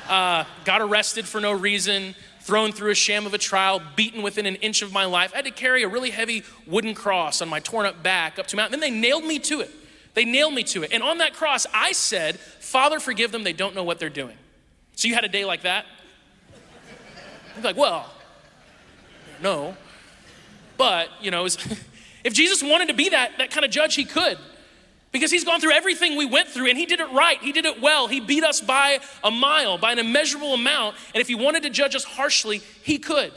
[0.09, 4.47] Uh, got arrested for no reason, thrown through a sham of a trial, beaten within
[4.47, 5.33] an inch of my life.
[5.35, 8.47] I had to carry a really heavy wooden cross on my torn up back up
[8.49, 8.81] to mountain.
[8.81, 9.71] Then they nailed me to it.
[10.15, 10.93] They nailed me to it.
[10.93, 13.45] And on that cross, I said, Father, forgive them.
[13.45, 14.37] They don't know what they're doing.
[14.97, 15.85] So you had a day like that?
[17.57, 18.11] I'm like, well,
[19.43, 19.77] no.
[20.77, 21.57] But, you know, was,
[22.24, 24.38] if Jesus wanted to be that, that kind of judge, he could.
[25.11, 27.38] Because he's gone through everything we went through and he did it right.
[27.40, 28.09] He did it well.
[28.09, 30.96] He beat us by a mile, by an immeasurable amount.
[31.14, 33.33] And if he wanted to judge us harshly, he could.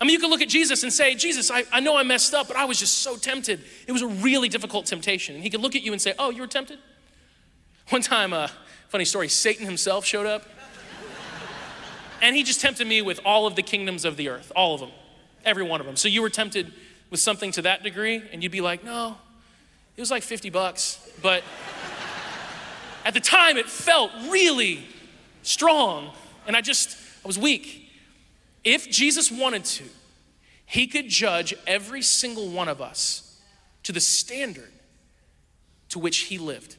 [0.00, 2.34] I mean, you could look at Jesus and say, Jesus, I, I know I messed
[2.34, 3.60] up, but I was just so tempted.
[3.86, 5.34] It was a really difficult temptation.
[5.34, 6.78] And he could look at you and say, Oh, you were tempted?
[7.90, 8.48] One time, uh,
[8.88, 10.44] funny story, Satan himself showed up.
[12.20, 14.80] and he just tempted me with all of the kingdoms of the earth, all of
[14.80, 14.90] them,
[15.44, 15.96] every one of them.
[15.96, 16.72] So you were tempted
[17.10, 19.16] with something to that degree, and you'd be like, No,
[19.96, 20.98] it was like 50 bucks.
[21.22, 21.42] But
[23.04, 24.86] at the time, it felt really
[25.42, 26.12] strong.
[26.46, 27.90] And I just, I was weak.
[28.64, 29.84] If Jesus wanted to,
[30.66, 33.40] he could judge every single one of us
[33.84, 34.70] to the standard
[35.88, 36.76] to which he lived.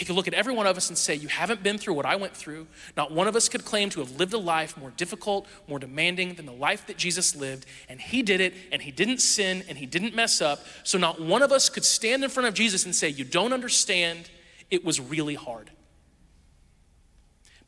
[0.00, 2.06] He could look at every one of us and say, You haven't been through what
[2.06, 2.68] I went through.
[2.96, 6.36] Not one of us could claim to have lived a life more difficult, more demanding
[6.36, 7.66] than the life that Jesus lived.
[7.86, 10.64] And he did it, and he didn't sin, and he didn't mess up.
[10.84, 13.52] So not one of us could stand in front of Jesus and say, You don't
[13.52, 14.30] understand.
[14.70, 15.70] It was really hard.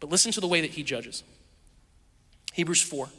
[0.01, 1.25] But listen to the way that he judges
[2.55, 3.11] Hebrews 4,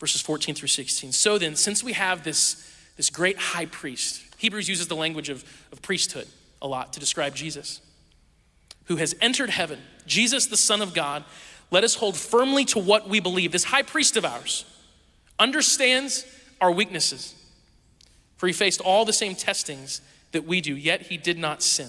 [0.00, 1.12] verses 14 through 16.
[1.12, 5.44] So then, since we have this, this great high priest, Hebrews uses the language of,
[5.70, 6.26] of priesthood
[6.60, 7.80] a lot to describe Jesus
[8.88, 11.24] who has entered heaven, Jesus, the Son of God,
[11.70, 13.52] let us hold firmly to what we believe.
[13.52, 14.64] This high priest of ours
[15.38, 16.26] understands
[16.60, 17.34] our weaknesses,
[18.36, 20.00] for he faced all the same testings
[20.32, 21.88] that we do, yet he did not sin.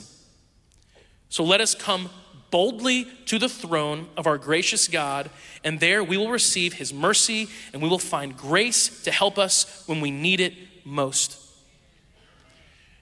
[1.30, 2.10] So let us come
[2.52, 5.30] boldly to the throne of our gracious God,
[5.64, 9.84] and there we will receive his mercy and we will find grace to help us
[9.86, 11.38] when we need it most.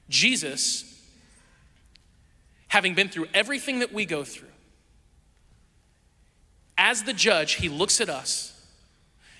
[0.09, 0.96] Jesus
[2.67, 4.47] having been through everything that we go through,
[6.77, 8.53] as the judge, he looks at us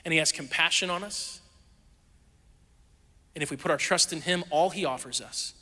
[0.04, 1.42] and he has compassion on us.
[3.36, 5.54] And if we put our trust in him, all he offers us,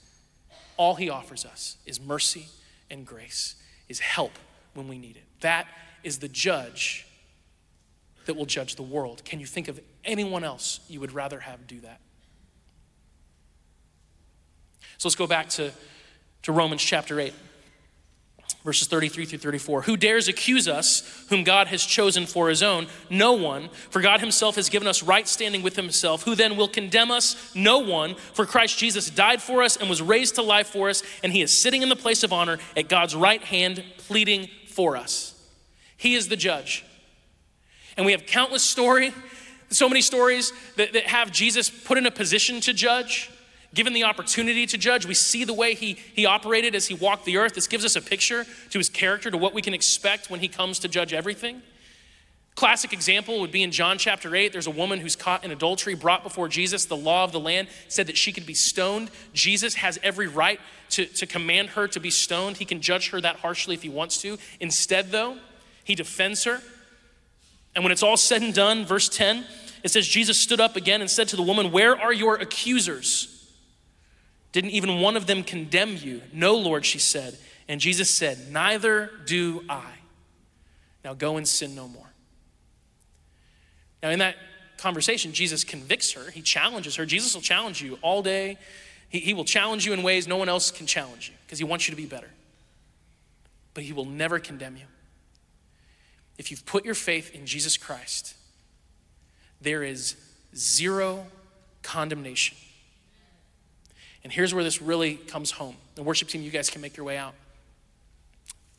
[0.78, 2.47] all he offers us is mercy
[2.89, 3.56] and grace,
[3.89, 4.32] is help
[4.73, 5.23] when we need it.
[5.41, 5.67] That
[6.04, 7.06] is the judge
[8.25, 9.23] that will judge the world.
[9.25, 11.99] Can you think of anyone else you would rather have do that?
[14.97, 15.71] So let's go back to,
[16.43, 17.34] to Romans chapter 8
[18.65, 19.84] verses 33 through 34.
[19.84, 22.88] Who dares accuse us, whom God has chosen for his own?
[23.10, 26.23] No one, for God himself has given us right standing with himself.
[26.23, 27.53] Who then will condemn us?
[27.55, 31.03] No one, for Christ Jesus died for us and was raised to life for us,
[31.23, 34.97] and he is sitting in the place of honor at God's right hand, pleading for
[34.97, 35.34] us.
[35.95, 36.84] He is the judge.
[37.97, 39.13] And we have countless story,
[39.69, 43.29] so many stories that, that have Jesus put in a position to judge
[43.76, 45.06] given the opportunity to judge.
[45.06, 47.54] We see the way he, he operated as he walked the earth.
[47.54, 50.48] This gives us a picture to his character, to what we can expect when he
[50.48, 51.62] comes to judge everything.
[52.56, 54.54] Classic example would be in John chapter 8.
[54.54, 56.86] There's a woman who's caught in adultery, brought before Jesus.
[56.86, 59.12] The law of the land said that she could be stoned.
[59.34, 60.62] Jesus has every right
[60.92, 62.56] to, to command her to be stoned.
[62.56, 64.38] He can judge her that harshly if he wants to.
[64.62, 65.38] Instead, though,
[65.84, 66.62] he defends her.
[67.76, 69.44] And when it's all said and done, verse 10,
[69.84, 73.35] it says, Jesus stood up again and said to the woman, Where are your accusers?
[74.56, 76.22] Didn't even one of them condemn you?
[76.32, 77.38] No, Lord, she said.
[77.68, 79.91] And Jesus said, Neither do I.
[81.04, 82.08] Now go and sin no more.
[84.02, 84.38] Now, in that
[84.78, 87.06] conversation, Jesus convicts her, he challenges her.
[87.06, 88.58] Jesus will challenge you all day.
[89.10, 91.65] He, he will challenge you in ways no one else can challenge you because he
[91.65, 92.30] wants you to be better.
[93.74, 94.86] But he will never condemn you.
[96.38, 98.36] If you've put your faith in Jesus Christ,
[99.60, 100.15] there is
[100.56, 101.26] zero
[101.84, 102.56] condemnation.
[104.26, 105.76] And here's where this really comes home.
[105.94, 107.36] The worship team, you guys can make your way out.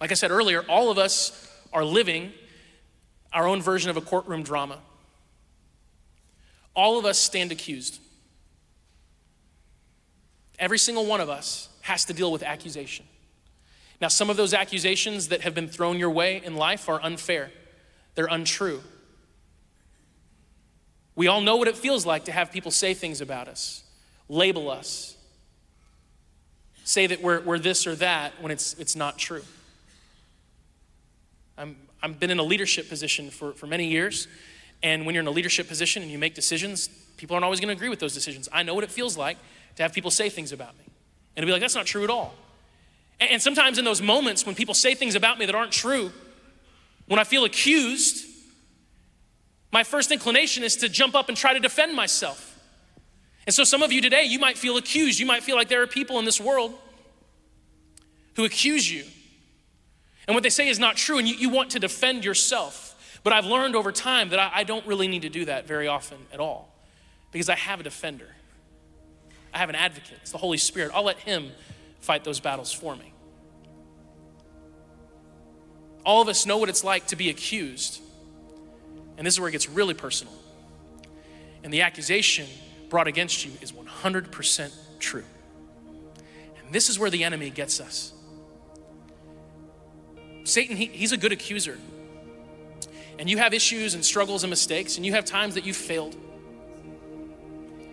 [0.00, 2.32] Like I said earlier, all of us are living
[3.32, 4.78] our own version of a courtroom drama.
[6.74, 8.00] All of us stand accused.
[10.58, 13.06] Every single one of us has to deal with accusation.
[14.00, 17.52] Now, some of those accusations that have been thrown your way in life are unfair,
[18.16, 18.82] they're untrue.
[21.14, 23.84] We all know what it feels like to have people say things about us,
[24.28, 25.15] label us,
[26.86, 29.42] say that we're, we're this or that when it's, it's not true.
[31.58, 34.28] I'm, I've been in a leadership position for, for many years,
[34.84, 37.68] and when you're in a leadership position and you make decisions, people aren't always going
[37.68, 38.48] to agree with those decisions.
[38.52, 39.36] I know what it feels like
[39.74, 40.84] to have people say things about me
[41.34, 42.34] and to be like, that's not true at all.
[43.18, 46.12] And sometimes in those moments when people say things about me that aren't true,
[47.08, 48.26] when I feel accused,
[49.72, 52.55] my first inclination is to jump up and try to defend myself.
[53.46, 55.20] And so, some of you today, you might feel accused.
[55.20, 56.74] You might feel like there are people in this world
[58.34, 59.04] who accuse you.
[60.26, 63.20] And what they say is not true, and you, you want to defend yourself.
[63.22, 65.86] But I've learned over time that I, I don't really need to do that very
[65.86, 66.72] often at all
[67.30, 68.28] because I have a defender.
[69.54, 70.18] I have an advocate.
[70.22, 70.90] It's the Holy Spirit.
[70.92, 71.50] I'll let Him
[72.00, 73.12] fight those battles for me.
[76.04, 78.00] All of us know what it's like to be accused.
[79.16, 80.34] And this is where it gets really personal.
[81.64, 82.46] And the accusation
[82.88, 85.24] brought against you is 100% true.
[86.58, 88.12] And this is where the enemy gets us.
[90.44, 91.78] Satan, he, he's a good accuser.
[93.18, 96.16] And you have issues and struggles and mistakes, and you have times that you've failed.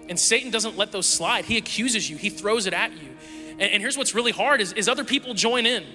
[0.09, 1.45] And Satan doesn't let those slide.
[1.45, 3.09] He accuses you, he throws it at you.
[3.51, 5.85] And, and here's what's really hard is, is other people join in.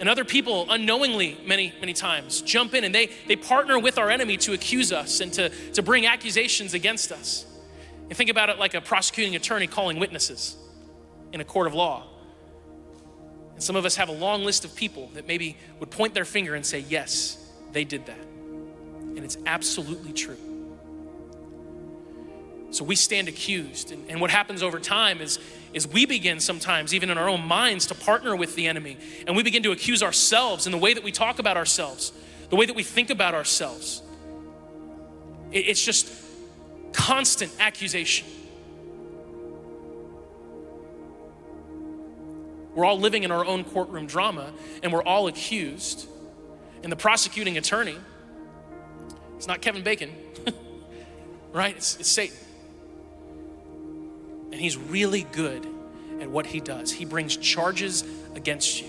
[0.00, 4.10] And other people unknowingly many, many times jump in and they, they partner with our
[4.10, 7.46] enemy to accuse us and to, to bring accusations against us.
[8.08, 10.56] And think about it like a prosecuting attorney calling witnesses
[11.32, 12.06] in a court of law.
[13.54, 16.24] And some of us have a long list of people that maybe would point their
[16.24, 17.36] finger and say, Yes,
[17.72, 18.20] they did that.
[18.20, 20.36] And it's absolutely true.
[22.70, 23.92] So we stand accused.
[23.92, 25.38] And, and, what happens over time is,
[25.72, 28.98] is we begin sometimes, even in our own minds, to partner with the enemy.
[29.26, 32.12] And we begin to accuse ourselves in the way that we talk about ourselves,
[32.50, 34.02] the way that we think about ourselves.
[35.50, 36.06] It, it's just
[36.92, 38.26] constant accusation.
[42.74, 46.08] We're all living in our own courtroom drama, and we're all accused.
[46.82, 47.96] And the prosecuting attorney,
[49.36, 50.12] it's not Kevin Bacon,
[51.52, 51.76] right?
[51.76, 52.36] It's, it's Satan.
[54.52, 55.66] And he's really good
[56.20, 56.92] at what he does.
[56.92, 58.88] He brings charges against you.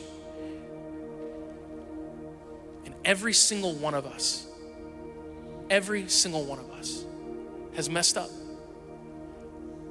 [2.86, 4.48] And every single one of us,
[5.70, 6.69] every single one of us
[7.80, 8.30] has messed up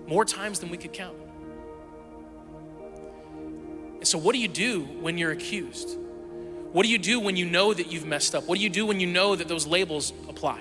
[0.06, 1.16] more times than we could count.
[3.96, 5.96] And so, what do you do when you're accused?
[6.72, 8.44] What do you do when you know that you've messed up?
[8.44, 10.60] What do you do when you know that those labels apply?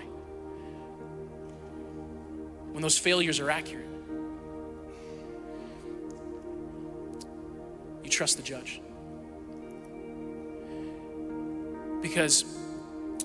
[2.71, 3.87] When those failures are accurate?
[8.07, 8.79] you trust the judge.
[12.01, 12.45] Because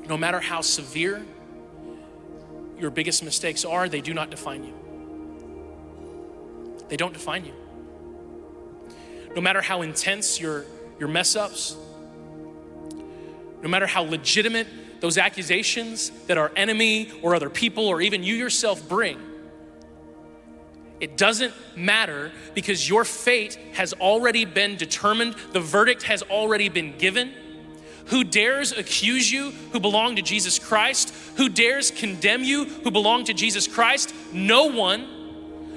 [0.08, 1.24] no matter how severe
[2.82, 4.74] your biggest mistakes are, they do not define you.
[6.88, 7.54] They don't define you.
[9.34, 10.66] No matter how intense your,
[10.98, 11.76] your mess ups,
[13.62, 14.66] no matter how legitimate
[15.00, 19.18] those accusations that our enemy or other people or even you yourself bring,
[20.98, 26.98] it doesn't matter because your fate has already been determined, the verdict has already been
[26.98, 27.32] given.
[28.06, 31.14] Who dares accuse you who belong to Jesus Christ?
[31.36, 34.14] Who dares condemn you who belong to Jesus Christ?
[34.32, 35.08] No one.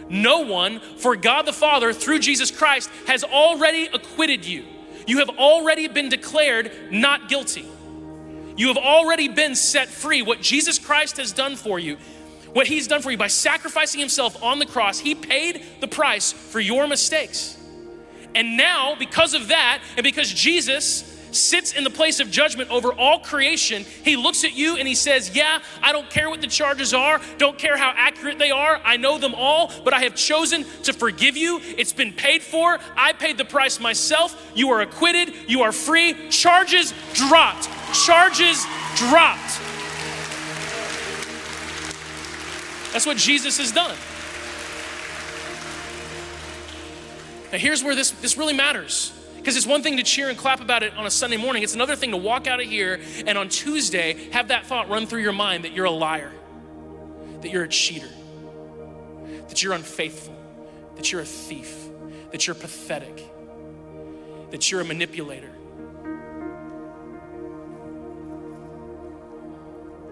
[0.09, 4.63] No one, for God the Father, through Jesus Christ, has already acquitted you.
[5.07, 7.65] You have already been declared not guilty.
[8.57, 10.21] You have already been set free.
[10.21, 11.97] What Jesus Christ has done for you,
[12.53, 16.31] what he's done for you by sacrificing himself on the cross, he paid the price
[16.31, 17.57] for your mistakes.
[18.33, 22.93] And now, because of that, and because Jesus sits in the place of judgment over
[22.93, 26.47] all creation, he looks at you and he says, Yeah, I don't care what the
[26.47, 30.15] charges are, don't care how accurate they are, I know them all, but I have
[30.15, 31.59] chosen to forgive you.
[31.77, 32.79] It's been paid for.
[32.95, 34.51] I paid the price myself.
[34.55, 36.29] You are acquitted, you are free.
[36.29, 37.69] Charges dropped.
[37.93, 38.65] Charges
[38.95, 39.59] dropped.
[42.91, 43.95] That's what Jesus has done.
[47.51, 49.11] Now, here's where this, this really matters.
[49.45, 51.75] Because it's one thing to cheer and clap about it on a Sunday morning, it's
[51.75, 55.21] another thing to walk out of here and on Tuesday have that thought run through
[55.21, 56.31] your mind that you're a liar,
[57.41, 58.09] that you're a cheater,
[59.47, 60.35] that you're unfaithful,
[60.95, 61.87] that you're a thief,
[62.31, 63.23] that you're pathetic,
[64.49, 65.51] that you're a manipulator.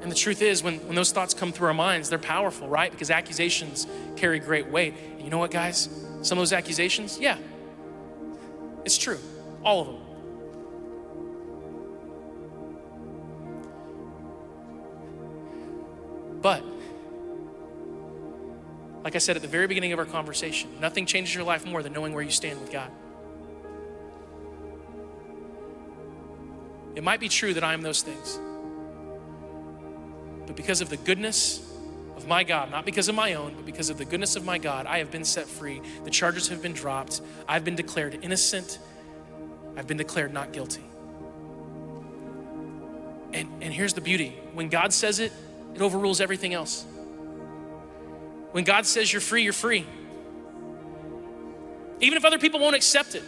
[0.04, 2.92] And the truth is, when, when those thoughts come through our minds, they're powerful, right?
[2.92, 4.94] Because accusations carry great weight.
[5.14, 5.90] And you know what, guys?
[6.22, 7.38] Some of those accusations, yeah,
[8.86, 9.20] it's true,
[9.64, 9.98] all of them.
[16.42, 16.64] But,
[19.04, 21.82] like I said at the very beginning of our conversation, nothing changes your life more
[21.82, 22.92] than knowing where you stand with God.
[26.96, 28.40] It might be true that I am those things,
[30.46, 31.73] but because of the goodness
[32.16, 34.57] of my God, not because of my own, but because of the goodness of my
[34.57, 35.82] God, I have been set free.
[36.03, 37.22] The charges have been dropped.
[37.47, 38.80] I've been declared innocent.
[39.76, 40.84] I've been declared not guilty.
[43.34, 45.32] And, and here's the beauty when God says it,
[45.74, 46.86] it overrules everything else.
[48.51, 49.86] When God says you're free, you're free.
[51.99, 53.24] Even if other people won't accept it.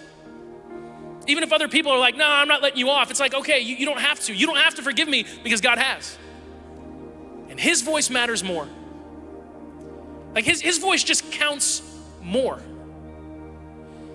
[1.27, 3.09] Even if other people are like, no, I'm not letting you off.
[3.09, 4.33] It's like, okay, you, you don't have to.
[4.33, 6.15] You don't have to forgive me because God has.
[7.49, 8.67] And his voice matters more.
[10.36, 11.81] Like his, his voice just counts
[12.21, 12.61] more.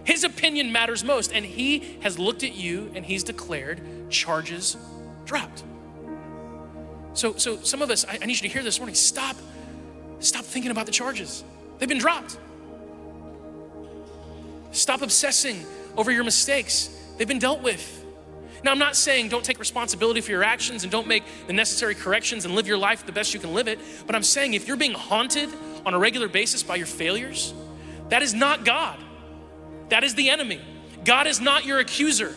[0.04, 1.32] His opinion matters most.
[1.32, 4.76] And he has looked at you and he's declared charges
[5.24, 5.64] dropped.
[7.14, 8.94] So, so some of us, I, I need you to hear this morning.
[8.94, 9.36] Stop,
[10.20, 11.42] stop thinking about the charges.
[11.78, 12.38] They've been dropped.
[14.72, 15.64] Stop obsessing
[15.96, 16.90] over your mistakes.
[17.16, 18.04] They've been dealt with.
[18.62, 21.94] Now, I'm not saying don't take responsibility for your actions and don't make the necessary
[21.94, 24.68] corrections and live your life the best you can live it, but I'm saying if
[24.68, 25.48] you're being haunted
[25.84, 27.54] on a regular basis by your failures,
[28.08, 28.98] that is not God.
[29.88, 30.60] That is the enemy.
[31.04, 32.34] God is not your accuser.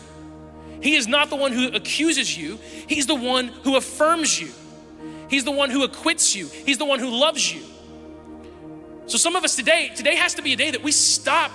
[0.80, 4.50] He is not the one who accuses you, He's the one who affirms you.
[5.28, 6.46] He's the one who acquits you.
[6.46, 7.62] He's the one who loves you.
[9.06, 11.50] So some of us today, today has to be a day that we stop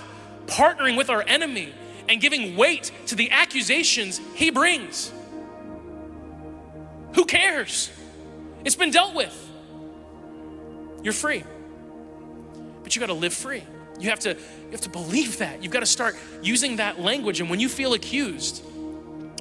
[0.48, 1.74] partnering with our enemy
[2.08, 5.12] and giving weight to the accusations he brings.
[7.14, 7.92] Who cares?
[8.66, 9.50] It's been dealt with.
[11.04, 11.44] You're free.
[12.90, 13.62] But you got to live free.
[14.00, 15.62] You have to you have to believe that.
[15.62, 18.64] You've got to start using that language and when you feel accused,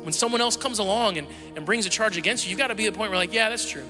[0.03, 1.27] when someone else comes along and,
[1.57, 3.33] and brings a charge against you, you've got to be at the point where like,
[3.33, 3.87] yeah, that's true.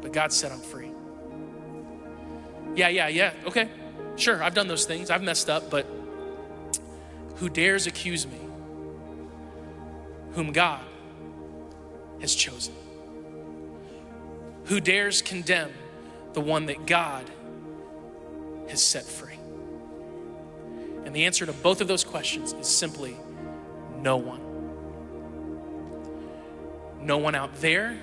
[0.00, 0.92] But God said I'm free.
[2.76, 3.32] Yeah, yeah, yeah.
[3.46, 3.68] Okay.
[4.14, 5.10] Sure, I've done those things.
[5.10, 5.88] I've messed up, but
[7.38, 8.38] who dares accuse me?
[10.34, 10.84] Whom God
[12.20, 12.74] has chosen.
[14.66, 15.72] Who dares condemn
[16.32, 17.28] the one that God
[18.68, 19.38] has set free?
[21.04, 23.16] And the answer to both of those questions is simply
[23.98, 24.40] no one.
[27.00, 27.98] No one out there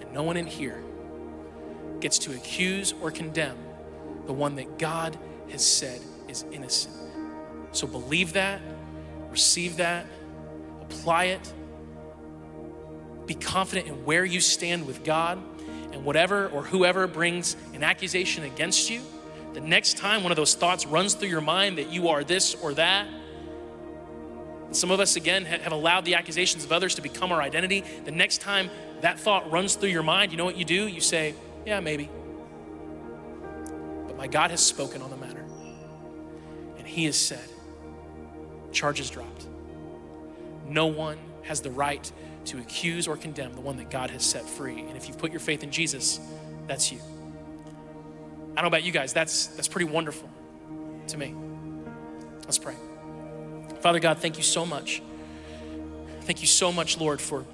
[0.00, 0.82] and no one in here
[2.00, 3.56] gets to accuse or condemn
[4.26, 5.18] the one that God
[5.50, 6.94] has said is innocent.
[7.72, 8.60] So believe that,
[9.30, 10.06] receive that,
[10.82, 11.52] apply it.
[13.26, 15.42] Be confident in where you stand with God,
[15.92, 19.02] and whatever or whoever brings an accusation against you,
[19.52, 22.54] the next time one of those thoughts runs through your mind that you are this
[22.56, 23.06] or that,
[24.70, 27.82] and some of us, again, have allowed the accusations of others to become our identity.
[28.04, 28.70] The next time
[29.00, 30.86] that thought runs through your mind, you know what you do?
[30.86, 31.34] You say,
[31.66, 32.08] Yeah, maybe.
[34.06, 35.44] But my God has spoken on the matter.
[36.78, 37.48] And He has said,
[38.70, 39.44] Charges dropped.
[40.68, 42.12] No one has the right
[42.46, 44.80] to accuse or condemn the one that God has set free.
[44.80, 46.20] And if you've put your faith in Jesus,
[46.66, 46.98] that's you.
[48.52, 50.28] I don't know about you guys, that's, that's pretty wonderful
[51.08, 51.34] to me.
[52.44, 52.74] Let's pray.
[53.80, 55.02] Father God, thank you so much.
[56.22, 57.44] Thank you so much, Lord, for,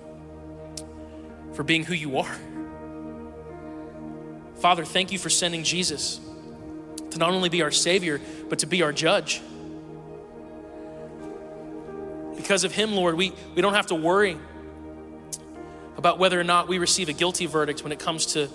[1.54, 2.36] for being who you are.
[4.56, 6.20] Father, thank you for sending Jesus
[7.10, 9.40] to not only be our Savior, but to be our judge.
[12.36, 14.38] Because of Him, Lord, we, we don't have to worry
[15.96, 18.48] about whether or not we receive a guilty verdict when it comes to,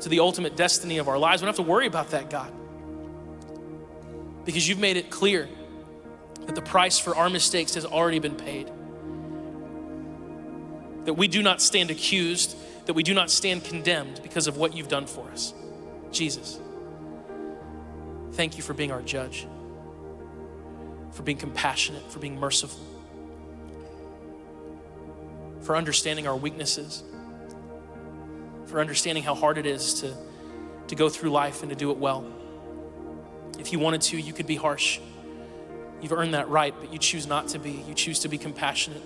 [0.00, 1.42] to the ultimate destiny of our lives.
[1.42, 2.52] We don't have to worry about that, God.
[4.44, 5.48] Because you've made it clear
[6.46, 8.70] that the price for our mistakes has already been paid.
[11.04, 14.74] That we do not stand accused, that we do not stand condemned because of what
[14.74, 15.52] you've done for us.
[16.10, 16.58] Jesus,
[18.32, 19.46] thank you for being our judge,
[21.12, 22.80] for being compassionate, for being merciful,
[25.64, 27.02] for understanding our weaknesses,
[28.66, 30.14] for understanding how hard it is to,
[30.88, 32.24] to go through life and to do it well.
[33.58, 35.00] If you wanted to, you could be harsh.
[36.00, 37.82] You've earned that right, but you choose not to be.
[37.88, 39.02] You choose to be compassionate,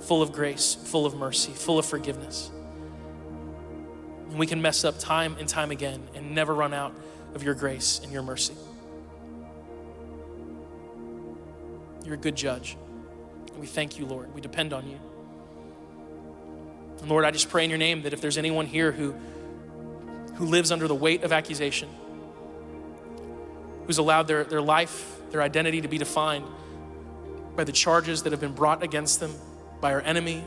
[0.00, 2.50] full of grace, full of mercy, full of forgiveness.
[4.30, 6.94] And we can mess up time and time again and never run out
[7.34, 8.54] of your grace and your mercy.
[12.04, 12.78] You're a good judge.
[13.50, 14.34] And we thank you, Lord.
[14.34, 14.98] We depend on you.
[17.00, 19.14] And Lord, I just pray in your name that if there's anyone here who,
[20.34, 21.88] who lives under the weight of accusation,
[23.86, 26.44] who's allowed their, their life, their identity to be defined
[27.56, 29.32] by the charges that have been brought against them
[29.80, 30.44] by our enemy,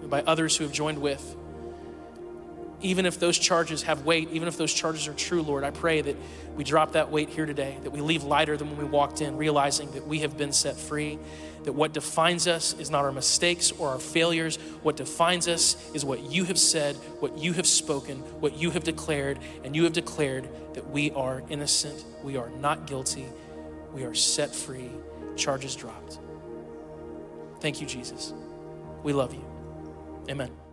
[0.00, 1.36] and by others who have joined with,
[2.80, 6.00] even if those charges have weight, even if those charges are true, Lord, I pray
[6.00, 6.16] that
[6.54, 9.36] we drop that weight here today, that we leave lighter than when we walked in,
[9.36, 11.18] realizing that we have been set free,
[11.64, 14.56] that what defines us is not our mistakes or our failures.
[14.82, 18.84] What defines us is what you have said, what you have spoken, what you have
[18.84, 23.26] declared, and you have declared that we are innocent, we are not guilty,
[23.92, 24.90] we are set free,
[25.36, 26.18] charges dropped.
[27.60, 28.32] Thank you, Jesus.
[29.02, 29.44] We love you.
[30.30, 30.67] Amen.